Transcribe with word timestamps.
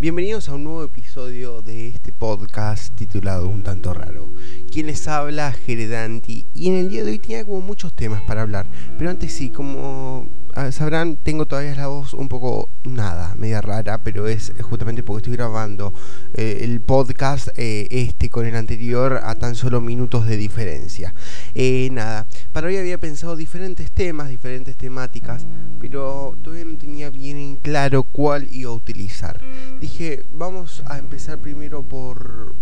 Bienvenidos 0.00 0.48
a 0.48 0.54
un 0.54 0.64
nuevo 0.64 0.82
episodio 0.82 1.60
de 1.60 1.88
este 1.88 2.10
podcast 2.10 2.96
titulado 2.96 3.48
Un 3.48 3.62
tanto 3.62 3.92
raro. 3.92 4.30
Quien 4.72 4.86
les 4.86 5.06
habla, 5.06 5.52
Geredanti, 5.52 6.46
y 6.54 6.68
en 6.70 6.76
el 6.76 6.88
día 6.88 7.04
de 7.04 7.10
hoy 7.10 7.18
tenía 7.18 7.44
como 7.44 7.60
muchos 7.60 7.92
temas 7.92 8.22
para 8.22 8.40
hablar, 8.40 8.64
pero 8.96 9.10
antes 9.10 9.30
sí, 9.30 9.50
como 9.50 10.26
sabrán, 10.70 11.16
tengo 11.16 11.46
todavía 11.46 11.74
la 11.74 11.86
voz 11.88 12.14
un 12.14 12.28
poco 12.28 12.68
nada, 12.84 13.34
media 13.36 13.60
rara, 13.60 13.98
pero 13.98 14.28
es 14.28 14.52
justamente 14.60 15.02
porque 15.02 15.18
estoy 15.18 15.36
grabando 15.36 15.92
eh, 16.34 16.60
el 16.62 16.80
podcast 16.80 17.48
eh, 17.56 17.88
este 17.90 18.28
con 18.28 18.46
el 18.46 18.54
anterior 18.54 19.20
a 19.22 19.34
tan 19.34 19.54
solo 19.54 19.80
minutos 19.80 20.26
de 20.26 20.36
diferencia. 20.36 21.14
Eh, 21.54 21.88
nada, 21.92 22.26
para 22.52 22.68
hoy 22.68 22.76
había 22.76 22.98
pensado 22.98 23.36
diferentes 23.36 23.90
temas, 23.90 24.28
diferentes 24.28 24.76
temáticas, 24.76 25.46
pero 25.80 26.36
todavía 26.42 26.66
no 26.66 26.76
tenía 26.76 27.10
bien 27.10 27.36
en 27.36 27.56
claro 27.56 28.02
cuál 28.02 28.48
iba 28.52 28.70
a 28.70 28.74
utilizar. 28.74 29.40
Dije, 29.80 30.24
vamos 30.34 30.82
a 30.86 30.98
empezar 30.98 31.38
primero 31.38 31.82
por 31.82 32.54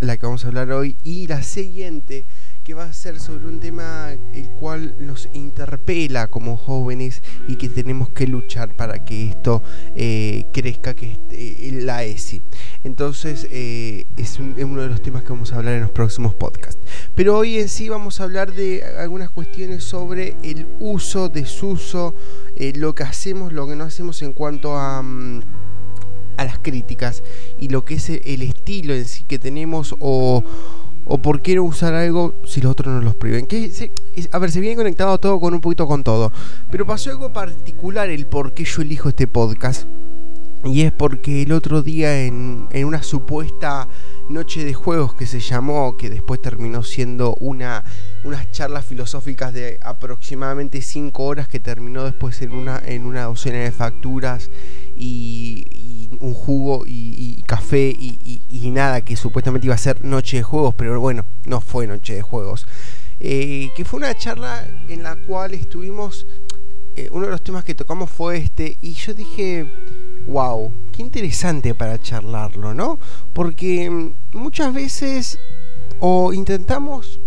la 0.00 0.16
que 0.16 0.26
vamos 0.26 0.44
a 0.44 0.48
hablar 0.48 0.70
hoy 0.72 0.96
y 1.04 1.26
la 1.26 1.42
siguiente 1.42 2.24
que 2.64 2.74
va 2.74 2.84
a 2.84 2.92
ser 2.92 3.18
sobre 3.18 3.46
un 3.46 3.58
tema 3.58 4.12
el 4.32 4.48
nos 4.76 5.28
interpela 5.32 6.28
como 6.28 6.56
jóvenes 6.56 7.22
y 7.48 7.56
que 7.56 7.68
tenemos 7.68 8.08
que 8.10 8.26
luchar 8.26 8.74
para 8.76 9.04
que 9.04 9.28
esto 9.28 9.62
eh, 9.96 10.46
crezca, 10.52 10.94
que 10.94 11.18
es 11.30 11.72
la 11.72 12.04
ESI. 12.04 12.42
Entonces 12.84 13.46
eh, 13.50 14.06
es, 14.16 14.38
uno 14.38 14.82
de 14.82 14.88
los 14.88 15.02
temas 15.02 15.22
que 15.22 15.30
vamos 15.30 15.52
a 15.52 15.56
hablar 15.56 15.74
en 15.74 15.82
los 15.82 15.90
próximos 15.90 16.34
podcasts. 16.34 16.80
Pero 17.14 17.36
hoy 17.36 17.58
en 17.58 17.68
sí 17.68 17.88
vamos 17.88 18.20
a 18.20 18.24
hablar 18.24 18.52
de 18.52 18.82
algunas 18.98 19.30
cuestiones 19.30 19.84
sobre 19.84 20.36
el 20.42 20.66
uso, 20.80 21.28
desuso, 21.28 22.14
eh, 22.56 22.72
lo 22.76 22.94
que 22.94 23.04
hacemos, 23.04 23.52
lo 23.52 23.66
que 23.66 23.76
no 23.76 23.84
hacemos 23.84 24.22
en 24.22 24.32
cuanto 24.32 24.76
a... 24.76 25.02
Mm, 25.02 25.42
a 26.36 26.44
las 26.44 26.58
críticas 26.58 27.22
y 27.60 27.68
lo 27.68 27.84
que 27.84 27.94
es 27.94 28.08
el 28.08 28.42
estilo 28.42 28.94
en 28.94 29.04
sí 29.04 29.24
que 29.24 29.38
tenemos 29.38 29.94
o, 30.00 30.42
o 31.04 31.18
por 31.18 31.42
qué 31.42 31.54
no 31.54 31.64
usar 31.64 31.94
algo 31.94 32.34
si 32.44 32.60
los 32.60 32.72
otros 32.72 32.94
no 32.94 33.00
los 33.00 33.14
prohíben. 33.14 33.46
Que 33.46 33.70
a 34.30 34.38
ver, 34.38 34.50
se 34.50 34.60
viene 34.60 34.76
conectado 34.76 35.18
todo 35.18 35.40
con 35.40 35.54
un 35.54 35.60
poquito 35.60 35.86
con 35.86 36.04
todo. 36.04 36.32
Pero 36.70 36.86
pasó 36.86 37.10
algo 37.10 37.32
particular 37.32 38.08
el 38.10 38.26
por 38.26 38.52
qué 38.52 38.64
yo 38.64 38.82
elijo 38.82 39.08
este 39.08 39.26
podcast. 39.26 39.86
Y 40.64 40.82
es 40.82 40.92
porque 40.92 41.42
el 41.42 41.52
otro 41.52 41.82
día 41.82 42.22
en, 42.22 42.68
en 42.70 42.86
una 42.86 43.02
supuesta 43.02 43.88
noche 44.28 44.64
de 44.64 44.72
juegos 44.74 45.12
que 45.14 45.26
se 45.26 45.40
llamó, 45.40 45.96
que 45.96 46.08
después 46.08 46.40
terminó 46.40 46.84
siendo 46.84 47.34
una, 47.40 47.84
unas 48.22 48.48
charlas 48.52 48.84
filosóficas 48.84 49.52
de 49.52 49.80
aproximadamente 49.82 50.80
5 50.80 51.22
horas 51.24 51.48
que 51.48 51.58
terminó 51.58 52.04
después 52.04 52.40
en 52.42 52.52
una, 52.52 52.80
en 52.84 53.06
una 53.06 53.24
docena 53.24 53.58
de 53.58 53.72
facturas 53.72 54.50
y, 55.02 56.08
un 56.20 56.34
jugo 56.34 56.84
y, 56.86 57.42
café 57.46 57.88
y, 57.90 58.70
nada, 58.70 59.00
que 59.00 59.16
supuestamente 59.16 59.66
iba 59.66 59.74
a 59.74 59.78
ser 59.78 60.04
noche 60.04 60.38
de 60.38 60.42
juegos, 60.42 60.74
pero 60.74 60.98
bueno, 61.00 61.24
no 61.44 61.60
fue 61.60 61.86
noche 61.86 62.14
de 62.14 62.22
juegos. 62.22 62.66
Eh, 63.20 63.70
que 63.76 63.84
fue 63.84 63.98
una 63.98 64.14
charla 64.14 64.66
en 64.88 65.02
la 65.02 65.16
cual 65.16 65.54
estuvimos, 65.54 66.26
eh, 66.96 67.08
uno 67.12 67.26
de 67.26 67.32
los 67.32 67.42
temas 67.42 67.64
que 67.64 67.74
tocamos 67.74 68.10
fue 68.10 68.38
este, 68.38 68.76
y 68.82 68.92
yo 68.92 69.14
dije, 69.14 69.66
wow, 70.26 70.72
qué 70.92 71.02
interesante 71.02 71.74
para 71.74 72.00
charlarlo, 72.00 72.72
¿no? 72.74 72.98
Porque 73.32 73.90
mm, 73.90 74.12
muchas 74.32 74.72
veces 74.72 75.38
o 76.00 76.32
intentamos 76.32 77.20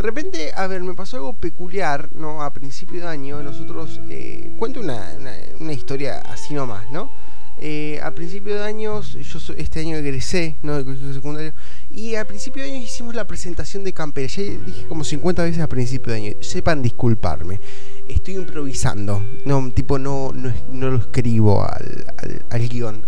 de 0.00 0.06
repente, 0.06 0.50
a 0.56 0.66
ver, 0.66 0.82
me 0.82 0.94
pasó 0.94 1.18
algo 1.18 1.34
peculiar, 1.34 2.08
¿no? 2.14 2.42
A 2.42 2.54
principio 2.54 3.02
de 3.02 3.08
año, 3.08 3.42
nosotros, 3.42 4.00
eh, 4.08 4.50
cuento 4.56 4.80
una, 4.80 5.14
una, 5.60 5.74
historia 5.74 6.20
así 6.20 6.54
nomás, 6.54 6.90
¿no? 6.90 7.10
Eh, 7.58 8.00
a 8.02 8.14
principio 8.14 8.54
de 8.54 8.64
años, 8.64 9.12
yo 9.12 9.54
este 9.58 9.80
año 9.80 9.98
egresé, 9.98 10.56
¿no? 10.62 10.76
Del 10.76 10.86
colegio 10.86 11.12
secundario, 11.12 11.52
y 11.90 12.14
a 12.14 12.24
principio 12.24 12.62
de 12.62 12.70
año 12.70 12.82
hicimos 12.82 13.14
la 13.14 13.26
presentación 13.26 13.84
de 13.84 13.92
Campera. 13.92 14.26
Ya 14.26 14.42
dije 14.42 14.86
como 14.88 15.04
50 15.04 15.42
veces 15.42 15.60
a 15.60 15.68
principio 15.68 16.14
de 16.14 16.18
año, 16.18 16.32
sepan 16.40 16.80
disculparme. 16.80 17.60
Estoy 18.08 18.36
improvisando, 18.36 19.22
no, 19.44 19.70
tipo, 19.70 19.98
no, 19.98 20.32
no, 20.32 20.90
lo 20.90 20.96
escribo 20.96 21.62
al, 21.62 22.06
al, 22.48 22.68
guion. 22.70 23.04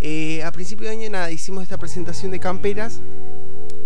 Eh, 0.00 0.42
a 0.42 0.50
principio 0.50 0.88
de 0.88 0.96
año, 0.96 1.10
nada, 1.10 1.30
hicimos 1.30 1.62
esta 1.62 1.78
presentación 1.78 2.32
de 2.32 2.40
camperas 2.40 3.00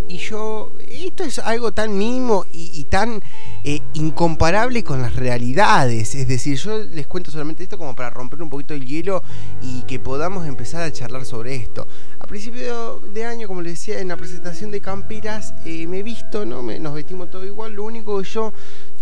y 0.08 0.16
yo, 0.16 0.72
esto 0.88 1.22
es 1.22 1.38
algo 1.38 1.72
tan 1.72 1.96
mínimo 1.96 2.46
y, 2.50 2.84
tan 2.84 3.22
eh, 3.62 3.80
incomparable 3.92 4.82
con 4.82 5.02
las 5.02 5.14
realidades. 5.14 6.14
Es 6.14 6.26
decir, 6.26 6.56
yo 6.56 6.78
les 6.78 7.06
cuento 7.06 7.30
solamente 7.30 7.62
esto 7.62 7.76
como 7.76 7.94
para 7.94 8.08
romper 8.08 8.40
un 8.40 8.48
poquito 8.48 8.72
el 8.72 8.86
hielo 8.86 9.22
y 9.60 9.82
que 9.82 9.98
podamos 9.98 10.46
empezar 10.46 10.82
a 10.82 10.90
charlar 10.90 11.26
sobre 11.26 11.56
esto. 11.56 11.86
A 12.20 12.26
principio 12.26 13.00
de 13.12 13.26
año, 13.26 13.46
como 13.48 13.60
les 13.60 13.74
decía, 13.74 14.00
en 14.00 14.08
la 14.08 14.16
presentación 14.16 14.70
de 14.70 14.80
Camperas, 14.80 15.54
eh, 15.66 15.86
me 15.86 15.98
he 15.98 16.02
visto, 16.02 16.46
¿no? 16.46 16.62
nos 16.62 16.94
vestimos 16.94 17.28
todo 17.30 17.44
igual. 17.44 17.74
Lo 17.74 17.84
único 17.84 18.18
que 18.22 18.28
yo 18.28 18.54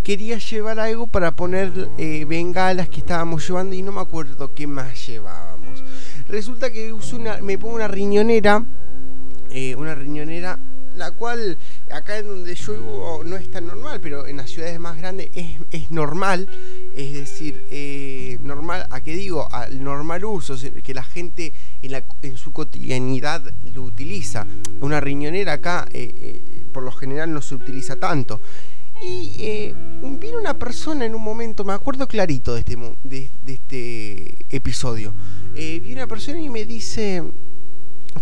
quería 0.03 0.39
llevar 0.39 0.81
algo 0.81 1.07
para 1.07 1.37
poner 1.37 1.89
eh, 1.99 2.25
bengalas 2.25 2.89
que 2.89 2.99
estábamos 2.99 3.47
llevando 3.47 3.77
y 3.77 3.83
no 3.83 3.93
me 3.93 4.01
acuerdo 4.01 4.53
qué 4.55 4.67
más 4.67 5.07
llevábamos. 5.07 5.85
Resulta 6.29 6.73
que 6.73 6.93
uso 6.93 7.15
una, 7.15 7.39
me 7.39 7.59
pongo 7.59 7.77
una 7.77 7.87
riñonera, 7.87 8.65
una 9.77 9.95
riñonera 9.95 10.59
la 10.97 11.11
cual 11.11 11.59
acá 11.91 12.19
en 12.19 12.29
donde 12.29 12.55
yo 12.55 12.73
vivo 12.73 13.23
no 13.25 13.37
es 13.37 13.51
tan 13.51 13.67
normal, 13.67 14.01
pero 14.01 14.27
en 14.27 14.39
las 14.39 14.51
ciudades 14.51 14.79
más 14.81 14.97
grandes 14.97 15.31
es, 15.35 15.91
normal, 15.91 16.49
es 16.97 17.13
decir, 17.13 17.65
eh, 17.71 18.39
normal, 18.43 18.87
¿a 18.91 19.01
qué 19.01 19.15
digo? 19.15 19.49
Al 19.53 19.83
normal 19.83 20.25
uso, 20.25 20.57
que 20.83 20.95
la 20.95 21.05
gente 21.05 21.53
en, 21.83 21.93
la, 21.93 22.03
en 22.23 22.37
su 22.37 22.53
cotidianidad 22.53 23.43
lo 23.75 23.83
utiliza. 23.83 24.47
Una 24.81 25.01
riñonera 25.01 25.55
acá 25.55 25.87
eh, 25.93 26.15
eh, 26.19 26.43
por 26.73 26.83
lo 26.83 26.93
general 26.93 27.33
no 27.33 27.43
se 27.43 27.55
utiliza 27.55 27.97
tanto. 27.97 28.41
Y 29.03 29.75
viene 30.03 30.39
una 30.39 30.59
persona 30.59 31.05
en 31.05 31.15
un 31.15 31.23
momento, 31.23 31.65
me 31.67 31.75
acuerdo 31.75 32.09
clarito 32.09 32.55
de 32.55 32.61
este, 32.61 32.77
de, 33.05 33.31
de 33.45 33.53
este 33.53 34.35
episodio, 34.49 35.13
viene 35.53 35.93
una 35.93 36.07
persona 36.07 36.41
y 36.41 36.49
me 36.49 36.65
dice, 36.65 37.23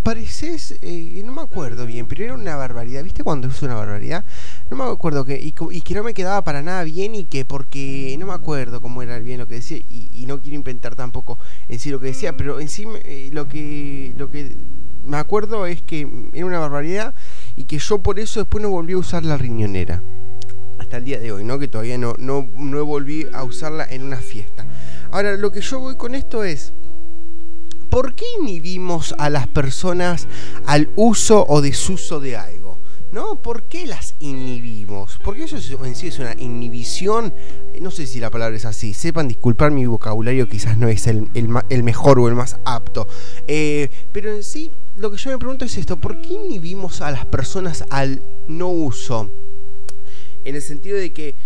pareces, 0.00 0.76
eh, 0.82 1.22
no 1.24 1.32
me 1.32 1.42
acuerdo 1.42 1.86
bien, 1.86 2.06
pero 2.06 2.24
era 2.24 2.34
una 2.34 2.56
barbaridad. 2.56 3.04
¿Viste 3.04 3.22
cuando 3.22 3.48
es 3.48 3.62
una 3.62 3.74
barbaridad? 3.74 4.24
No 4.70 4.76
me 4.76 4.84
acuerdo 4.84 5.24
que, 5.24 5.40
y, 5.40 5.52
que 5.52 5.94
no 5.94 6.02
me 6.02 6.14
quedaba 6.14 6.42
para 6.42 6.62
nada 6.62 6.84
bien 6.84 7.14
y 7.14 7.24
que 7.24 7.44
porque 7.44 8.16
no 8.18 8.26
me 8.26 8.32
acuerdo 8.32 8.80
cómo 8.80 9.02
era 9.02 9.18
bien 9.18 9.38
lo 9.38 9.46
que 9.46 9.54
decía 9.56 9.78
y, 9.78 10.24
no 10.26 10.40
quiero 10.40 10.56
inventar 10.56 10.96
tampoco 10.96 11.38
en 11.68 11.78
sí 11.78 11.90
lo 11.90 12.00
que 12.00 12.06
decía, 12.06 12.34
pero 12.34 12.58
en 12.58 12.70
sí 12.70 12.86
eh, 13.04 13.28
lo, 13.32 13.46
que, 13.46 14.14
lo 14.16 14.30
que 14.30 14.56
me 15.06 15.18
acuerdo 15.18 15.66
es 15.66 15.82
que 15.82 16.08
era 16.32 16.46
una 16.46 16.58
barbaridad 16.58 17.14
y 17.56 17.64
que 17.64 17.78
yo 17.78 17.98
por 17.98 18.18
eso 18.18 18.40
después 18.40 18.62
no 18.62 18.70
volví 18.70 18.94
a 18.94 18.98
usar 18.98 19.24
la 19.24 19.36
riñonera. 19.36 20.02
Hasta 20.78 20.96
el 20.96 21.04
día 21.04 21.20
de 21.20 21.30
hoy, 21.30 21.44
¿no? 21.44 21.58
Que 21.58 21.68
todavía 21.68 21.98
no, 21.98 22.14
no, 22.18 22.48
no 22.56 22.84
volví 22.84 23.26
a 23.32 23.44
usarla 23.44 23.86
en 23.88 24.02
una 24.02 24.16
fiesta. 24.16 24.66
Ahora, 25.12 25.36
lo 25.36 25.52
que 25.52 25.60
yo 25.60 25.78
voy 25.78 25.96
con 25.96 26.14
esto 26.14 26.42
es 26.42 26.72
¿por 27.94 28.16
qué 28.16 28.24
inhibimos 28.40 29.14
a 29.18 29.30
las 29.30 29.46
personas 29.46 30.26
al 30.66 30.90
uso 30.96 31.46
o 31.48 31.60
desuso 31.60 32.18
de 32.18 32.36
algo? 32.36 32.76
¿No? 33.12 33.36
¿Por 33.36 33.62
qué 33.62 33.86
las 33.86 34.16
inhibimos? 34.18 35.20
Porque 35.22 35.44
eso 35.44 35.58
en 35.84 35.94
sí 35.94 36.08
es 36.08 36.18
una 36.18 36.34
inhibición. 36.36 37.32
No 37.80 37.92
sé 37.92 38.08
si 38.08 38.18
la 38.18 38.30
palabra 38.30 38.56
es 38.56 38.64
así. 38.64 38.94
Sepan 38.94 39.28
disculpar 39.28 39.70
mi 39.70 39.86
vocabulario, 39.86 40.48
quizás 40.48 40.76
no 40.76 40.88
es 40.88 41.06
el, 41.06 41.28
mejor 41.84 42.18
o 42.18 42.26
el 42.26 42.34
más 42.34 42.56
apto. 42.64 43.06
Eh, 43.46 43.88
pero 44.10 44.34
en 44.34 44.42
sí, 44.42 44.72
lo 44.96 45.12
que 45.12 45.16
yo 45.16 45.30
me 45.30 45.38
pregunto 45.38 45.64
es 45.64 45.78
esto: 45.78 45.96
¿por 45.96 46.20
qué 46.20 46.32
inhibimos 46.32 47.00
a 47.00 47.12
las 47.12 47.26
personas 47.26 47.84
al 47.90 48.20
no 48.48 48.70
uso? 48.70 49.30
En 50.44 50.56
el 50.56 50.62
sentido 50.62 50.98
de 50.98 51.12
que 51.12 51.36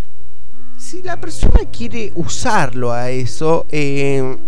si 0.79 1.03
la 1.03 1.21
persona 1.21 1.61
quiere 1.71 2.11
usarlo 2.15 2.91
a 2.91 3.11
eso, 3.11 3.67
eh, 3.69 4.39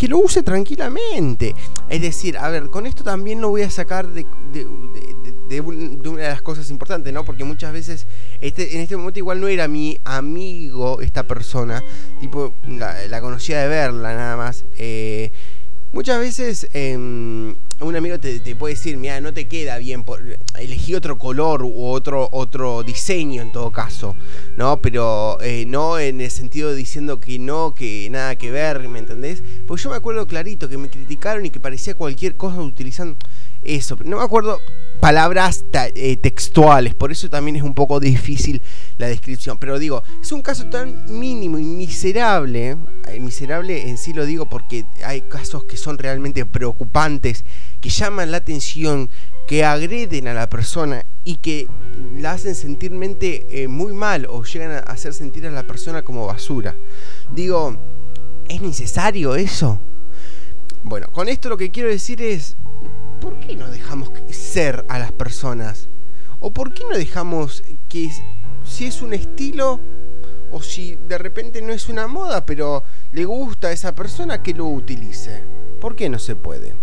que 0.00 0.08
lo 0.08 0.16
use 0.16 0.42
tranquilamente. 0.42 1.54
Es 1.90 2.00
decir, 2.00 2.38
a 2.38 2.48
ver, 2.48 2.70
con 2.70 2.86
esto 2.86 3.04
también 3.04 3.42
lo 3.42 3.50
voy 3.50 3.60
a 3.60 3.70
sacar 3.70 4.08
de, 4.08 4.24
una 5.60 6.22
de 6.22 6.28
las 6.30 6.40
cosas 6.40 6.70
importantes, 6.70 7.12
¿no? 7.12 7.22
Porque 7.26 7.44
muchas 7.44 7.70
veces, 7.70 8.06
este, 8.40 8.76
en 8.76 8.80
este 8.80 8.96
momento 8.96 9.18
igual 9.18 9.42
no 9.42 9.48
era 9.48 9.68
mi 9.68 10.00
amigo 10.06 11.02
esta 11.02 11.24
persona, 11.24 11.84
tipo, 12.18 12.54
la, 12.66 13.20
conocía 13.20 13.60
de 13.60 13.68
verla 13.68 14.14
nada 14.14 14.38
más. 14.38 14.64
Eh, 14.78 15.32
muchas 16.00 16.18
veces... 16.18 16.66
Eh, 16.72 16.96
un 17.80 17.96
amigo 17.96 18.18
te, 18.18 18.40
puede 18.56 18.74
decir, 18.74 18.96
mira, 18.96 19.20
no 19.20 19.32
te 19.32 19.48
queda 19.48 19.78
bien, 19.78 20.04
por, 20.04 20.22
elegí 20.58 20.94
otro 20.94 21.18
color 21.18 21.62
u 21.62 21.86
otro, 21.86 22.28
otro 22.32 22.82
diseño 22.82 23.40
en 23.40 23.52
todo 23.52 23.72
caso, 23.72 24.16
¿no? 24.56 24.80
Pero 24.82 25.40
eh, 25.40 25.64
no 25.66 25.98
en 25.98 26.20
el 26.20 26.30
sentido 26.30 26.70
de 26.70 26.76
diciendo 26.76 27.20
que 27.20 27.38
no, 27.38 27.74
que 27.74 28.08
nada 28.10 28.36
que 28.36 28.50
ver, 28.50 28.86
¿me 28.88 28.98
entendés? 28.98 29.42
Porque 29.66 29.82
yo 29.82 29.90
me 29.90 29.96
acuerdo 29.96 30.26
clarito 30.26 30.68
que 30.68 30.76
me 30.76 30.90
criticaron 30.90 31.46
y 31.46 31.50
que 31.50 31.60
parecía 31.60 31.94
cualquier 31.94 32.36
cosa 32.36 32.60
utilizando 32.60 33.16
eso. 33.62 33.96
No 34.04 34.18
me 34.18 34.24
acuerdo 34.24 34.60
palabras 35.00 35.64
eh, 35.72 36.16
textuales, 36.18 36.94
por 36.94 37.10
eso 37.12 37.30
también 37.30 37.56
es 37.56 37.62
un 37.62 37.74
poco 37.74 37.98
difícil 37.98 38.60
la 39.00 39.08
descripción. 39.08 39.58
Pero 39.58 39.78
digo, 39.78 40.02
es 40.22 40.30
un 40.30 40.42
caso 40.42 40.66
tan 40.66 41.06
mínimo 41.08 41.58
y 41.58 41.64
miserable, 41.64 42.76
eh, 43.08 43.20
miserable 43.20 43.88
en 43.88 43.98
sí 43.98 44.12
lo 44.12 44.24
digo 44.24 44.48
porque 44.48 44.84
hay 45.04 45.22
casos 45.22 45.64
que 45.64 45.76
son 45.76 45.98
realmente 45.98 46.46
preocupantes, 46.46 47.44
que 47.80 47.88
llaman 47.88 48.30
la 48.30 48.36
atención, 48.36 49.10
que 49.48 49.64
agreden 49.64 50.28
a 50.28 50.34
la 50.34 50.48
persona 50.48 51.04
y 51.24 51.36
que 51.36 51.66
la 52.16 52.32
hacen 52.32 52.54
sentir 52.54 52.92
eh, 52.92 53.66
muy 53.66 53.92
mal 53.92 54.26
o 54.30 54.44
llegan 54.44 54.70
a 54.72 54.78
hacer 54.78 55.12
sentir 55.12 55.46
a 55.46 55.50
la 55.50 55.66
persona 55.66 56.02
como 56.02 56.26
basura. 56.26 56.76
Digo, 57.34 57.76
¿es 58.48 58.60
necesario 58.62 59.34
eso? 59.34 59.80
Bueno, 60.82 61.08
con 61.10 61.28
esto 61.28 61.48
lo 61.48 61.56
que 61.56 61.70
quiero 61.70 61.88
decir 61.88 62.22
es, 62.22 62.56
¿por 63.20 63.38
qué 63.40 63.56
no 63.56 63.68
dejamos 63.70 64.10
ser 64.30 64.84
a 64.88 64.98
las 64.98 65.12
personas? 65.12 65.88
¿O 66.40 66.52
por 66.52 66.72
qué 66.72 66.84
no 66.90 66.96
dejamos 66.96 67.62
que 67.88 68.10
si 68.70 68.86
es 68.86 69.02
un 69.02 69.12
estilo 69.12 69.80
o 70.52 70.62
si 70.62 70.96
de 71.08 71.18
repente 71.18 71.60
no 71.60 71.72
es 71.72 71.88
una 71.88 72.06
moda, 72.06 72.46
pero 72.46 72.84
le 73.12 73.24
gusta 73.24 73.68
a 73.68 73.72
esa 73.72 73.94
persona 73.94 74.42
que 74.42 74.54
lo 74.54 74.66
utilice? 74.66 75.42
¿Por 75.80 75.96
qué 75.96 76.08
no 76.08 76.18
se 76.18 76.36
puede? 76.36 76.76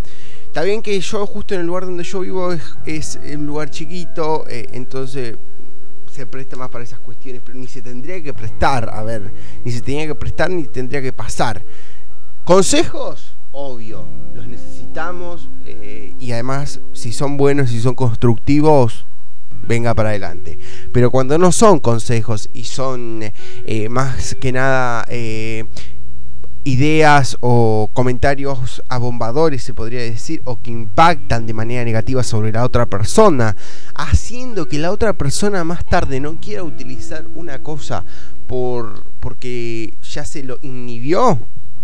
Está 0.45 0.63
bien 0.63 0.81
que 0.81 1.00
yo 1.00 1.25
justo 1.25 1.54
en 1.54 1.62
el 1.62 1.68
lugar 1.68 1.86
donde 1.86 2.04
yo 2.04 2.19
vivo 2.19 2.54
es, 2.86 3.19
un 3.34 3.45
lugar 3.45 3.69
chiquito, 3.69 4.45
eh, 4.50 4.66
entonces 4.72 5.38
se 6.12 6.25
presta 6.25 6.56
más 6.56 6.69
para 6.69 6.84
esas 6.84 7.00
cuestiones, 7.00 7.42
pero 7.45 7.57
ni 7.57 7.68
se 7.68 7.81
tendría 7.81 8.22
que 8.22 8.34
prestar, 8.34 8.89
a 8.92 9.04
ver, 9.04 9.31
ni 9.63 9.72
se 9.72 9.81
tenía 9.81 10.07
que 10.07 10.16
prestar 10.16 10.50
ni 10.50 10.63
tendría 10.63 11.01
que 11.01 11.13
pasar. 11.13 11.63
¿Consejos? 12.44 13.34
Obvio, 13.51 14.06
los 14.34 14.48
necesitamos 14.48 15.50
eh, 15.66 16.13
y 16.19 16.31
además 16.31 16.80
si 16.94 17.12
son 17.12 17.38
buenos, 17.38 17.72
y 17.72 17.80
son 17.80 17.95
constructivos, 17.95 19.06
venga 19.67 19.93
para 19.93 20.09
adelante. 20.09 20.57
Pero 20.91 21.11
cuando 21.11 21.37
no 21.37 21.51
son 21.51 21.79
consejos 21.79 22.49
y 22.53 22.63
son 22.63 23.21
eh, 23.65 23.89
más 23.89 24.35
que 24.39 24.51
nada 24.51 25.05
ideas 26.67 27.37
o 27.39 27.89
comentarios 27.93 28.83
abombadores, 28.89 29.63
se 29.63 29.73
podría 29.73 30.01
decir, 30.01 30.41
o 30.43 30.59
que 30.61 30.69
impactan 30.69 31.47
de 31.47 31.53
manera 31.53 31.85
negativa 31.85 32.23
sobre 32.23 32.51
la 32.51 32.65
otra 32.65 32.85
persona, 32.85 33.55
haciendo 33.95 34.67
que 34.67 34.77
la 34.77 34.91
otra 34.91 35.13
persona 35.13 35.63
más 35.63 35.85
tarde 35.85 36.19
no 36.19 36.39
quiera 36.41 36.63
utilizar 36.63 37.25
una 37.35 37.59
cosa 37.59 38.03
por 38.47 39.03
porque 39.21 39.93
ya 40.03 40.25
se 40.25 40.43
lo 40.43 40.59
inhibió 40.61 41.39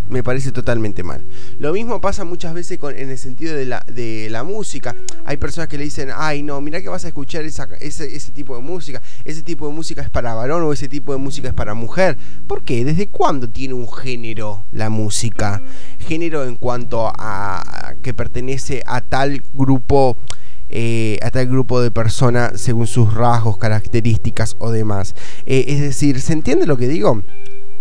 me 0.09 0.23
parece 0.23 0.51
totalmente 0.51 1.03
mal. 1.03 1.23
Lo 1.59 1.73
mismo 1.73 2.01
pasa 2.01 2.23
muchas 2.25 2.53
veces 2.53 2.77
con, 2.77 2.95
en 2.97 3.09
el 3.09 3.17
sentido 3.17 3.55
de 3.55 3.65
la, 3.65 3.85
de 3.87 4.27
la 4.29 4.43
música. 4.43 4.95
Hay 5.25 5.37
personas 5.37 5.67
que 5.67 5.77
le 5.77 5.85
dicen, 5.85 6.09
ay 6.15 6.43
no, 6.43 6.59
mira 6.61 6.81
que 6.81 6.89
vas 6.89 7.05
a 7.05 7.07
escuchar 7.07 7.43
ese, 7.43 7.65
ese 7.79 8.31
tipo 8.31 8.55
de 8.55 8.61
música. 8.61 9.01
Ese 9.25 9.41
tipo 9.41 9.67
de 9.67 9.73
música 9.73 10.01
es 10.01 10.09
para 10.09 10.33
varón 10.33 10.63
o 10.63 10.73
ese 10.73 10.87
tipo 10.87 11.11
de 11.13 11.17
música 11.17 11.47
es 11.49 11.53
para 11.53 11.73
mujer. 11.73 12.17
¿Por 12.47 12.63
qué? 12.63 12.85
¿Desde 12.85 13.07
cuándo 13.07 13.49
tiene 13.49 13.73
un 13.73 13.91
género 13.91 14.63
la 14.71 14.89
música? 14.89 15.61
Género 15.99 16.43
en 16.43 16.55
cuanto 16.55 17.11
a, 17.17 17.95
que 18.01 18.13
pertenece 18.13 18.83
a 18.85 19.01
tal 19.01 19.41
grupo. 19.53 20.17
Eh, 20.75 21.19
a 21.21 21.29
tal 21.29 21.45
grupo 21.45 21.81
de 21.81 21.91
personas 21.91 22.59
según 22.59 22.87
sus 22.87 23.13
rasgos, 23.13 23.57
características 23.57 24.55
o 24.57 24.71
demás. 24.71 25.13
Eh, 25.45 25.65
es 25.67 25.81
decir, 25.81 26.19
¿se 26.19 26.33
entiende 26.33 26.65
lo 26.65 26.77
que 26.77 26.87
digo? 26.87 27.21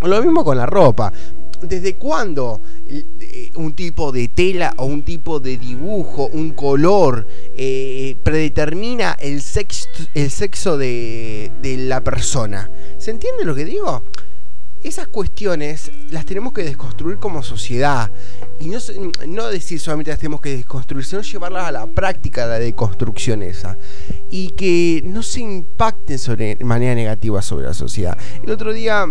Lo 0.02 0.22
mismo 0.22 0.44
con 0.44 0.58
la 0.58 0.66
ropa. 0.66 1.10
¿Desde 1.62 1.94
cuándo 1.94 2.60
eh, 2.88 3.50
un 3.54 3.72
tipo 3.74 4.10
de 4.10 4.28
tela 4.28 4.74
o 4.78 4.86
un 4.86 5.02
tipo 5.02 5.38
de 5.38 5.56
dibujo, 5.56 6.28
un 6.32 6.52
color, 6.52 7.26
eh, 7.56 8.16
predetermina 8.22 9.16
el 9.20 9.40
sexo, 9.40 9.88
el 10.14 10.30
sexo 10.30 10.76
de, 10.76 11.50
la 11.62 12.02
persona? 12.02 12.68
¿Se 12.98 13.12
entiende 13.12 13.44
lo 13.44 13.54
que 13.54 13.64
digo? 13.64 14.02
Esas 14.82 15.06
cuestiones 15.06 15.92
las 16.10 16.26
tenemos 16.26 16.52
que 16.52 16.64
desconstruir 16.64 17.18
como 17.18 17.44
sociedad. 17.44 18.10
Y 18.58 18.66
no, 19.28 19.48
decir 19.48 19.78
solamente 19.78 20.10
las 20.10 20.18
tenemos 20.18 20.40
que 20.40 20.56
desconstruir, 20.56 21.04
sino 21.04 21.22
llevarlas 21.22 21.66
a 21.66 21.72
la 21.72 21.86
práctica, 21.86 22.46
la 22.46 22.58
deconstrucción 22.58 23.44
esa. 23.44 23.78
Y 24.30 24.50
que 24.50 25.02
no 25.04 25.22
se 25.22 25.40
impacten 25.40 26.18
sobre, 26.18 26.56
de 26.56 26.64
manera 26.64 26.96
negativa 26.96 27.40
sobre 27.42 27.66
la 27.66 27.74
sociedad. 27.74 28.18
El 28.42 28.50
otro 28.50 28.72
día 28.72 29.06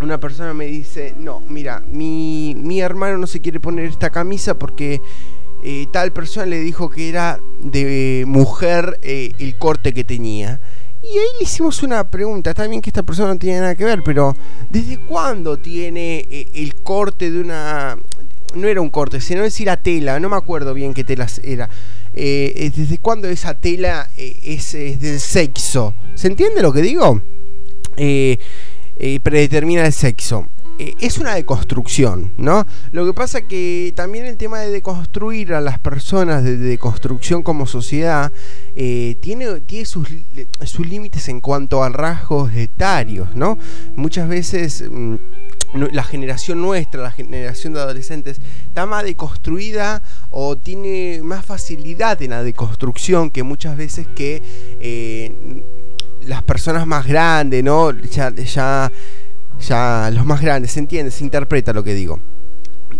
una 0.00 0.18
persona 0.18 0.54
me 0.54 0.66
dice, 0.66 1.14
no, 1.18 1.40
mira, 1.48 1.80
mi, 1.80 2.54
mi 2.56 2.80
hermano 2.80 3.18
no 3.18 3.26
se 3.26 3.40
quiere 3.40 3.60
poner 3.60 3.86
esta 3.86 4.10
camisa 4.10 4.58
porque 4.58 5.00
eh, 5.62 5.86
tal 5.90 6.12
persona 6.12 6.46
le 6.46 6.60
dijo 6.60 6.90
que 6.90 7.08
era 7.08 7.40
de 7.58 8.24
mujer 8.26 8.98
eh, 9.02 9.32
el 9.38 9.56
corte 9.56 9.94
que 9.94 10.04
tenía. 10.04 10.60
Y 11.02 11.18
ahí 11.18 11.26
le 11.38 11.44
hicimos 11.44 11.82
una 11.82 12.10
pregunta, 12.10 12.50
está 12.50 12.66
bien 12.66 12.82
que 12.82 12.90
esta 12.90 13.02
persona 13.02 13.28
no 13.28 13.38
tiene 13.38 13.60
nada 13.60 13.74
que 13.74 13.84
ver, 13.84 14.02
pero 14.02 14.36
¿desde 14.70 14.98
cuándo 14.98 15.58
tiene 15.58 16.26
eh, 16.30 16.48
el 16.54 16.74
corte 16.76 17.30
de 17.30 17.40
una... 17.40 17.96
No 18.54 18.68
era 18.68 18.80
un 18.80 18.90
corte, 18.90 19.20
sino 19.20 19.42
decir 19.42 19.66
la 19.66 19.76
tela, 19.76 20.20
no 20.20 20.28
me 20.28 20.36
acuerdo 20.36 20.74
bien 20.74 20.94
qué 20.94 21.02
tela 21.02 21.26
era. 21.42 21.68
¿Desde 22.14 22.98
cuándo 22.98 23.26
esa 23.28 23.54
tela 23.54 24.08
es, 24.16 24.74
es, 24.74 25.00
del 25.00 25.18
sexo? 25.18 25.94
¿Se 26.14 26.28
entiende 26.28 26.62
lo 26.62 26.72
que 26.72 26.80
digo? 26.80 27.20
Eh, 27.96 28.38
eh, 28.96 29.20
predetermina 29.20 29.86
el 29.86 29.92
sexo. 29.92 30.48
Eh, 30.76 30.94
es 31.00 31.18
una 31.18 31.36
deconstrucción, 31.36 32.32
¿no? 32.36 32.66
Lo 32.90 33.06
que 33.06 33.14
pasa 33.14 33.42
que 33.42 33.92
también 33.94 34.26
el 34.26 34.36
tema 34.36 34.58
de 34.58 34.70
deconstruir 34.70 35.54
a 35.54 35.60
las 35.60 35.78
personas, 35.78 36.42
de 36.42 36.56
deconstrucción 36.56 37.44
como 37.44 37.66
sociedad, 37.66 38.32
eh, 38.74 39.16
tiene, 39.20 39.60
tiene 39.60 39.84
sus, 39.84 40.08
sus 40.64 40.88
límites 40.88 41.28
en 41.28 41.40
cuanto 41.40 41.84
a 41.84 41.90
rasgos 41.90 42.52
etarios, 42.54 43.36
¿no? 43.36 43.56
Muchas 43.94 44.28
veces 44.28 44.82
mm, 44.90 45.14
la 45.92 46.02
generación 46.02 46.60
nuestra, 46.60 47.02
la 47.02 47.12
generación 47.12 47.74
de 47.74 47.80
adolescentes, 47.80 48.40
está 48.66 48.84
más 48.84 49.04
deconstruida 49.04 50.02
o 50.32 50.56
tiene 50.56 51.20
más 51.22 51.44
facilidad 51.44 52.20
en 52.20 52.30
la 52.30 52.42
deconstrucción 52.42 53.30
que 53.30 53.44
muchas 53.44 53.76
veces 53.76 54.08
que 54.08 54.42
las 56.26 56.42
personas 56.42 56.86
más 56.86 57.06
grandes, 57.06 57.62
¿no? 57.62 57.90
Ya, 57.92 58.32
ya, 58.34 58.90
ya 59.60 60.10
los 60.12 60.24
más 60.24 60.40
grandes, 60.40 60.72
se 60.72 60.80
entiende, 60.80 61.10
se 61.10 61.24
interpreta 61.24 61.72
lo 61.72 61.84
que 61.84 61.94
digo. 61.94 62.20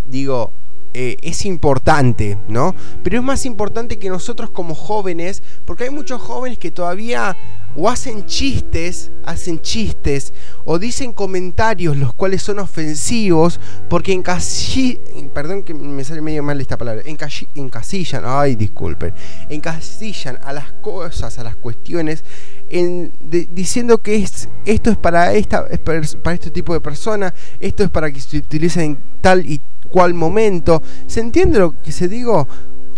Digo, 0.09 0.53
eh, 0.97 1.17
es 1.23 1.45
importante, 1.45 2.39
¿no? 2.47 2.73
Pero 3.03 3.19
es 3.19 3.25
más 3.25 3.47
importante 3.47 3.99
que 3.99 4.09
nosotros 4.09 4.51
como 4.51 4.77
jóvenes, 4.77 5.43
porque 5.65 5.85
hay 5.85 5.91
muchos 5.91 6.23
jóvenes 6.23 6.57
que 6.57 6.71
todavía 6.71 7.37
o 7.75 7.91
hacen 7.91 8.27
chistes, 8.27 9.11
hacen 9.25 9.61
chistes, 9.61 10.33
o 10.65 10.79
dicen 10.79 11.13
comentarios 11.13 11.97
los 11.97 12.15
cuales 12.15 12.43
son 12.43 12.61
ofensivos, 12.61 13.59
porque 13.91 14.13
encasillan, 14.13 15.31
perdón 15.35 15.65
que 15.65 15.75
me 15.75 16.05
sale 16.05 16.21
medio 16.21 16.45
mal 16.45 16.61
esta 16.61 16.79
palabra, 16.79 17.03
encasillan, 17.05 18.23
ay 18.25 18.55
disculpen, 18.55 19.13
encasillan 19.49 20.39
a 20.45 20.53
las 20.53 20.75
cosas, 20.75 21.41
a 21.41 21.43
las 21.43 21.57
cuestiones 21.57 22.23
diciendo 22.71 23.99
que 23.99 24.17
es, 24.17 24.49
esto 24.65 24.91
es 24.91 24.97
para, 24.97 25.33
esta, 25.35 25.67
para 25.85 26.35
este 26.35 26.51
tipo 26.51 26.73
de 26.73 26.81
personas, 26.81 27.33
esto 27.61 27.85
es 27.85 27.91
para 27.91 28.11
que 28.11 28.21
se 28.21 28.39
utilice 28.39 28.83
en 28.83 28.99
tal 29.21 29.47
y 29.47 29.61
cual 29.91 30.15
momento. 30.15 30.83
¿Se 31.07 31.21
entiende 31.21 31.59
lo 31.59 31.81
que 31.81 31.93
se 31.93 32.09
digo? 32.09 32.49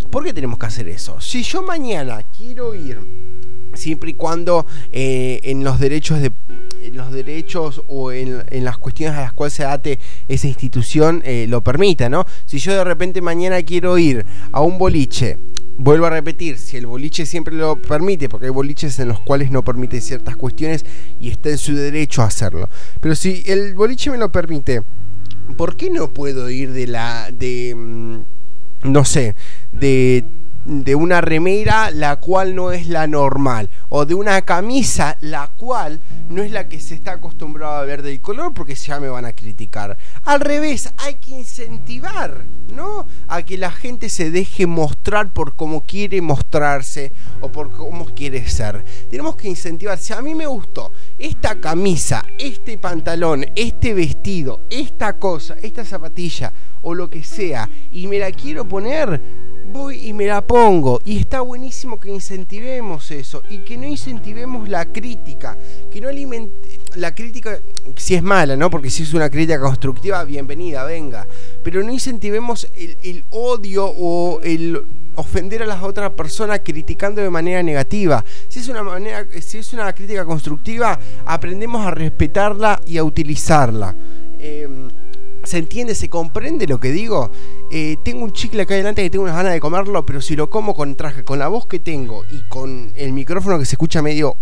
¿Por 0.09 0.23
qué 0.23 0.33
tenemos 0.33 0.57
que 0.57 0.65
hacer 0.65 0.87
eso? 0.87 1.19
Si 1.21 1.43
yo 1.43 1.61
mañana 1.61 2.21
quiero 2.37 2.73
ir, 2.73 2.99
siempre 3.77 4.11
y 4.11 4.13
cuando 4.13 4.65
eh, 4.91 5.39
en 5.43 5.63
los 5.63 5.79
derechos 5.79 6.21
de 6.21 6.31
los 6.91 7.11
derechos 7.11 7.83
o 7.87 8.11
en, 8.11 8.43
las 8.63 8.77
cuestiones 8.77 9.17
a 9.17 9.21
las 9.21 9.33
cuales 9.33 9.53
se 9.53 9.65
ate 9.65 9.99
esa 10.27 10.47
institución 10.47 11.21
eh, 11.25 11.45
lo 11.47 11.61
permita, 11.61 12.09
¿no? 12.09 12.25
Si 12.45 12.59
yo 12.59 12.73
de 12.73 12.83
repente 12.83 13.21
mañana 13.21 13.61
quiero 13.63 13.97
ir 13.97 14.25
a 14.51 14.61
un 14.61 14.77
boliche 14.77 15.37
vuelvo 15.77 16.07
a 16.07 16.09
repetir, 16.09 16.57
si 16.57 16.77
el 16.77 16.87
boliche 16.87 17.25
siempre 17.25 17.55
lo 17.55 17.79
permite, 17.81 18.29
porque 18.29 18.47
hay 18.47 18.51
boliches 18.51 18.97
en 18.99 19.09
los 19.09 19.19
cuales 19.19 19.51
no 19.51 19.63
permite 19.63 20.01
ciertas 20.01 20.35
cuestiones 20.35 20.85
y 21.19 21.29
está 21.29 21.49
en 21.49 21.57
su 21.57 21.75
derecho 21.75 22.21
a 22.21 22.25
hacerlo. 22.25 22.69
Pero 22.99 23.15
si 23.15 23.43
el 23.45 23.75
boliche 23.75 24.09
me 24.09 24.17
lo 24.17 24.31
permite, 24.31 24.81
¿por 25.55 25.75
qué 25.75 25.89
no 25.89 26.09
puedo 26.13 26.49
ir 26.49 26.71
de 26.71 26.87
la. 26.87 27.31
de. 27.31 27.75
Mm, 27.75 28.17
no 28.83 29.05
sé, 29.05 29.35
de 29.71 30.23
de 30.67 30.95
una 30.95 31.21
remera 31.21 31.91
la 31.91 32.17
cual 32.17 32.53
no 32.53 32.73
es 32.73 32.87
la 32.87 33.07
normal 33.07 33.69
o 33.87 34.05
de 34.05 34.15
una 34.15 34.41
camisa 34.41 35.17
la 35.21 35.49
cual 35.55 36.01
no 36.29 36.43
es 36.43 36.51
la 36.51 36.67
que 36.67 36.81
se 36.81 36.93
está 36.93 37.13
acostumbrado 37.13 37.77
a 37.77 37.85
ver 37.85 38.01
del 38.01 38.19
color 38.19 38.53
porque 38.53 38.75
ya 38.75 38.99
me 38.99 39.07
van 39.07 39.23
a 39.23 39.31
criticar. 39.31 39.97
Al 40.25 40.41
revés, 40.41 40.91
hay 40.97 41.15
que 41.15 41.31
incentivar, 41.31 42.43
¿no? 42.73 43.07
A 43.29 43.43
que 43.43 43.57
la 43.57 43.71
gente 43.71 44.09
se 44.09 44.29
deje 44.29 44.67
mostrar 44.67 45.31
por 45.31 45.55
cómo 45.55 45.81
quiere 45.81 46.21
mostrarse 46.21 47.13
o 47.39 47.49
por 47.49 47.71
cómo 47.71 48.05
quiere 48.05 48.45
ser. 48.49 48.83
Tenemos 49.09 49.37
que 49.37 49.47
incentivar. 49.47 49.97
Si 49.97 50.11
a 50.11 50.21
mí 50.21 50.35
me 50.35 50.47
gustó 50.47 50.91
esta 51.17 51.55
camisa, 51.61 52.25
este 52.37 52.77
pantalón, 52.77 53.45
este 53.55 53.93
vestido, 53.93 54.61
esta 54.69 55.17
cosa, 55.17 55.55
esta 55.61 55.85
zapatilla 55.85 56.51
o 56.81 56.93
lo 56.93 57.09
que 57.09 57.23
sea 57.23 57.69
y 57.91 58.07
me 58.07 58.19
la 58.19 58.31
quiero 58.31 58.67
poner, 58.67 59.46
voy 59.67 60.07
y 60.07 60.13
me 60.13 60.25
la 60.25 60.41
pongo. 60.41 61.01
Y 61.05 61.19
está 61.19 61.41
buenísimo 61.41 61.99
que 61.99 62.09
incentivemos 62.09 63.11
eso 63.11 63.43
y 63.49 63.59
que 63.59 63.77
no 63.77 63.85
incentivemos 63.85 64.67
la 64.69 64.85
crítica, 64.85 65.57
que 65.91 66.01
no 66.01 66.09
alimente 66.09 66.79
la 66.95 67.13
crítica, 67.13 67.59
si 67.95 68.15
es 68.15 68.23
mala, 68.23 68.55
¿no? 68.55 68.69
Porque 68.69 68.89
si 68.89 69.03
es 69.03 69.13
una 69.13 69.29
crítica 69.29 69.59
constructiva, 69.59 70.23
bienvenida, 70.23 70.83
venga. 70.83 71.27
Pero 71.63 71.83
no 71.83 71.91
incentivemos 71.91 72.67
el, 72.75 73.23
odio 73.29 73.85
o 73.85 74.41
el 74.41 74.83
ofender 75.15 75.63
a 75.63 75.65
las 75.65 75.83
otras 75.83 76.11
personas 76.11 76.61
criticando 76.63 77.21
de 77.21 77.29
manera 77.29 77.61
negativa. 77.63 78.23
Si 78.47 78.59
es 78.59 78.67
una 78.67 78.83
manera, 78.83 79.25
si 79.41 79.59
es 79.59 79.73
una 79.73 79.93
crítica 79.93 80.25
constructiva, 80.25 80.99
aprendemos 81.25 81.85
a 81.85 81.91
respetarla 81.91 82.81
y 82.85 82.97
a 82.97 83.03
utilizarla. 83.03 83.95
Em, 84.39 84.89
¿Se 85.47 85.57
entiende? 85.57 85.95
¿Se 85.95 86.09
comprende 86.09 86.67
lo 86.67 86.77
que 86.77 86.91
digo? 86.91 87.31
Eh, 87.71 87.95
tengo 88.03 88.25
un 88.25 88.33
chicle 88.33 88.63
acá 88.63 88.73
adelante 88.73 89.01
que 89.01 89.09
tengo 89.09 89.23
unas 89.23 89.37
ganas 89.37 89.53
de 89.53 89.61
comerlo, 89.61 90.05
pero 90.05 90.19
si 90.19 90.35
lo 90.35 90.49
como 90.49 90.75
con 90.75 90.97
traje, 90.97 91.23
con 91.23 91.39
la 91.39 91.47
voz 91.47 91.65
que 91.67 91.79
tengo 91.79 92.25
y 92.29 92.41
con 92.49 92.91
el 92.97 93.13
micrófono 93.13 93.57
que 93.57 93.63
se 93.63 93.75
escucha 93.75 94.01
medio 94.01 94.35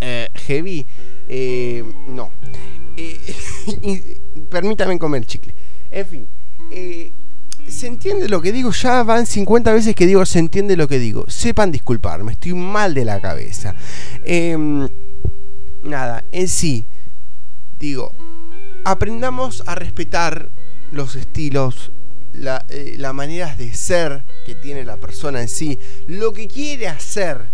eh, 0.00 0.28
heavy, 0.46 0.86
eh, 1.28 1.82
no. 2.06 2.30
permítame 4.48 4.96
comer 4.96 5.26
chicle. 5.26 5.52
En 5.90 6.06
fin. 6.06 6.26
¿Se 7.66 7.88
entiende 7.88 8.28
lo 8.28 8.40
que 8.40 8.52
digo? 8.52 8.70
Ya 8.70 9.02
van 9.02 9.26
50 9.26 9.72
veces 9.72 9.96
que 9.96 10.06
digo 10.06 10.24
se 10.24 10.38
entiende 10.38 10.76
lo 10.76 10.86
que 10.86 11.00
digo. 11.00 11.24
Sepan 11.26 11.72
disculparme, 11.72 12.30
estoy 12.30 12.54
mal 12.54 12.94
de 12.94 13.04
la 13.04 13.20
cabeza. 13.20 13.74
Em, 14.24 14.88
nada, 15.82 16.22
en 16.30 16.46
sí, 16.46 16.84
digo, 17.80 18.12
aprendamos 18.90 19.62
a 19.66 19.74
respetar 19.74 20.48
los 20.92 21.14
estilos, 21.14 21.92
las 22.32 22.64
eh, 22.70 22.96
maneras 23.12 23.58
de 23.58 23.74
ser 23.74 24.24
que 24.46 24.54
tiene 24.54 24.82
la 24.86 24.96
persona 24.96 25.42
en 25.42 25.48
sí, 25.48 25.78
lo 26.06 26.32
que 26.32 26.48
quiere 26.48 26.88
hacer, 26.88 27.50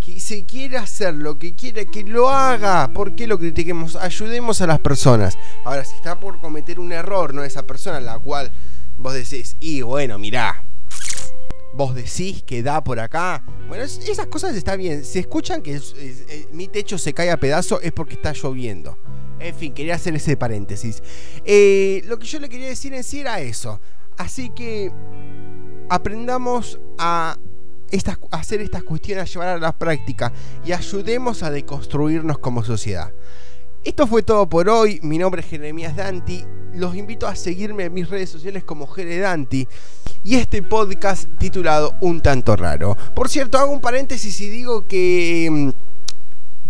que 0.00 0.18
se 0.18 0.44
quiere 0.44 0.78
hacer 0.78 1.12
lo 1.14 1.38
que 1.38 1.52
quiere, 1.52 1.84
que 1.86 2.04
lo 2.04 2.30
haga, 2.30 2.90
¿por 2.94 3.14
qué 3.14 3.26
lo 3.26 3.38
critiquemos? 3.38 3.96
Ayudemos 3.96 4.62
a 4.62 4.66
las 4.66 4.78
personas. 4.78 5.36
Ahora, 5.62 5.84
si 5.84 5.94
está 5.94 6.18
por 6.18 6.40
cometer 6.40 6.80
un 6.80 6.92
error, 6.92 7.34
no 7.34 7.44
esa 7.44 7.64
persona, 7.64 8.00
la 8.00 8.18
cual 8.18 8.50
vos 8.96 9.12
decís, 9.12 9.56
y 9.60 9.82
bueno, 9.82 10.18
mirá, 10.18 10.62
vos 11.74 11.94
decís 11.94 12.42
que 12.44 12.62
da 12.62 12.82
por 12.82 12.98
acá. 12.98 13.44
Bueno, 13.68 13.84
esas 13.84 14.26
cosas 14.28 14.56
están 14.56 14.78
bien. 14.78 15.04
Si 15.04 15.18
escuchan 15.18 15.60
que 15.60 15.76
eh, 15.76 16.48
mi 16.50 16.66
techo 16.66 16.96
se 16.96 17.12
cae 17.12 17.30
a 17.30 17.36
pedazo 17.36 17.78
es 17.82 17.92
porque 17.92 18.14
está 18.14 18.32
lloviendo. 18.32 18.96
En 19.40 19.54
fin, 19.54 19.72
quería 19.72 19.94
hacer 19.94 20.14
ese 20.14 20.36
paréntesis. 20.36 21.02
Eh, 21.44 22.02
lo 22.06 22.18
que 22.18 22.26
yo 22.26 22.40
le 22.40 22.48
quería 22.48 22.68
decir 22.68 22.92
en 22.94 23.04
sí 23.04 23.20
era 23.20 23.40
eso. 23.40 23.80
Así 24.16 24.50
que 24.50 24.92
aprendamos 25.88 26.80
a, 26.98 27.36
hacer 28.32 28.60
estas 28.60 28.82
cuestiones, 28.82 29.22
a 29.22 29.32
llevar 29.32 29.48
a 29.48 29.58
la 29.58 29.72
práctica 29.72 30.32
y 30.64 30.72
ayudemos 30.72 31.42
a 31.42 31.50
deconstruirnos 31.50 32.38
como 32.38 32.64
sociedad. 32.64 33.12
Esto 33.84 34.06
fue 34.06 34.22
todo 34.22 34.48
por 34.48 34.68
hoy. 34.68 34.98
Mi 35.02 35.18
nombre 35.18 35.40
es 35.40 35.46
Jeremías 35.46 35.96
Danti. 35.96 36.44
Los 36.74 36.96
invito 36.96 37.26
a 37.26 37.34
seguirme 37.36 37.84
en 37.84 37.94
mis 37.94 38.10
redes 38.10 38.28
sociales 38.28 38.64
como 38.64 38.86
Jere 38.86 39.18
Danti. 39.18 39.66
Y 40.24 40.34
este 40.34 40.62
podcast 40.62 41.28
titulado 41.38 41.94
Un 42.00 42.20
tanto 42.20 42.56
raro. 42.56 42.96
Por 43.14 43.28
cierto, 43.28 43.56
hago 43.56 43.72
un 43.72 43.80
paréntesis 43.80 44.40
y 44.40 44.48
digo 44.48 44.86
que 44.86 45.48
mm, 45.50 45.70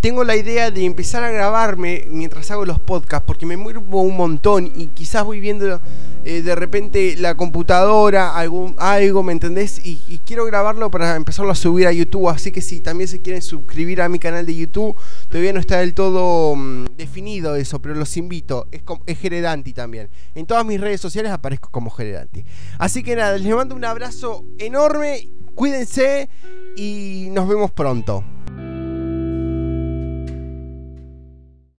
tengo 0.00 0.22
la 0.22 0.36
idea 0.36 0.70
de 0.70 0.84
empezar 0.84 1.24
a 1.24 1.30
grabarme 1.30 2.06
mientras 2.10 2.50
hago 2.50 2.64
los 2.64 2.78
podcasts, 2.78 3.24
porque 3.26 3.46
me 3.46 3.56
muevo 3.56 4.02
un 4.02 4.16
montón 4.16 4.70
y 4.74 4.86
quizás 4.88 5.24
voy 5.24 5.40
viendo 5.40 5.80
eh, 6.24 6.42
de 6.42 6.54
repente 6.54 7.16
la 7.16 7.34
computadora, 7.36 8.36
algún, 8.36 8.76
algo, 8.78 9.22
¿me 9.22 9.32
entendés? 9.32 9.80
Y, 9.84 10.20
quiero 10.24 10.44
grabarlo 10.44 10.90
para 10.90 11.16
empezarlo 11.16 11.50
a 11.50 11.54
subir 11.54 11.86
a 11.86 11.92
YouTube, 11.92 12.28
así 12.28 12.52
que 12.52 12.60
si 12.60 12.80
también 12.80 13.08
se 13.08 13.20
quieren 13.20 13.40
suscribir 13.40 14.02
a 14.02 14.08
mi 14.08 14.18
canal 14.18 14.44
de 14.44 14.54
YouTube, 14.54 14.94
todavía 15.28 15.52
no 15.54 15.60
está 15.60 15.78
del 15.78 15.94
todo 15.94 16.54
mm, 16.54 16.86
definido 16.96 17.56
eso, 17.56 17.80
pero 17.80 17.94
los 17.94 18.16
invito, 18.16 18.66
es, 18.70 18.82
es 19.06 19.18
Geredanti 19.18 19.72
también. 19.72 20.10
En 20.34 20.44
todas 20.44 20.66
mis 20.66 20.80
redes 20.80 21.00
sociales 21.00 21.32
aparezco 21.32 21.70
como 21.70 21.90
Geredanti. 21.90 22.44
Así 22.78 23.02
que 23.02 23.16
nada, 23.16 23.38
les 23.38 23.54
mando 23.54 23.74
un 23.74 23.84
abrazo 23.84 24.44
enorme, 24.58 25.28
cuídense 25.54 26.28
y 26.76 27.28
nos 27.32 27.48
vemos 27.48 27.70
pronto. 27.70 28.22